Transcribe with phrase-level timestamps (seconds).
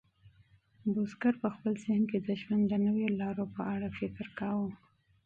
[0.93, 4.69] بزګر په خپل ذهن کې د ژوند د نویو لارو په اړه فکر کاوه.